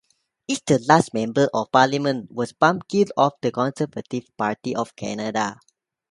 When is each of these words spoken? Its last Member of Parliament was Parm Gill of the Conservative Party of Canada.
Its 0.47 0.87
last 0.89 1.13
Member 1.13 1.47
of 1.53 1.71
Parliament 1.71 2.31
was 2.31 2.53
Parm 2.53 2.79
Gill 2.87 3.05
of 3.15 3.33
the 3.39 3.51
Conservative 3.51 4.35
Party 4.35 4.75
of 4.75 4.95
Canada. 4.95 5.59